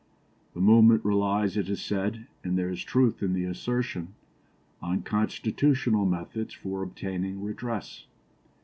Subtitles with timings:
[0.55, 4.15] The movement relies, it is said, and there is truth in the assertion,
[4.81, 8.07] on constitutional methods for obtaining redress.